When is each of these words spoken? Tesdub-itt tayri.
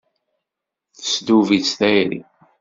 Tesdub-itt 0.97 1.75
tayri. 1.79 2.21